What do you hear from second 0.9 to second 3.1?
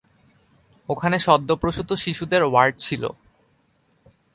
ওখানে সদ্যপ্রসূত শিশুদের ওয়ার্ড ছিল।